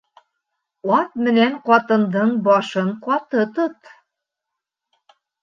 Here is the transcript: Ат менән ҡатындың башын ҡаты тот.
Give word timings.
Ат 0.99 1.11
менән 1.27 1.53
ҡатындың 1.67 2.33
башын 2.49 2.91
ҡаты 3.05 3.45
тот. 3.61 3.93